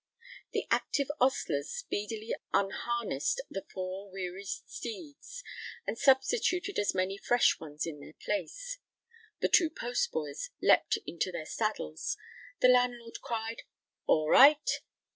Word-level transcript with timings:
The 0.53 0.65
active 0.71 1.11
ostlers 1.21 1.67
speedily 1.67 2.33
unharnessed 2.53 3.39
the 3.51 3.63
four 3.71 4.09
wearied 4.11 4.47
steeds, 4.47 5.43
and 5.85 5.95
substituted 5.95 6.79
as 6.79 6.95
many 6.95 7.19
fresh 7.19 7.59
ones 7.59 7.85
in 7.85 7.99
their 7.99 8.15
place: 8.25 8.79
the 9.41 9.47
two 9.47 9.69
postboys 9.69 10.49
leapt 10.59 10.97
into 11.05 11.31
their 11.31 11.45
saddles; 11.45 12.17
the 12.61 12.67
landlord 12.67 13.21
cried 13.21 13.61
"All 14.07 14.27
right!" 14.27 14.81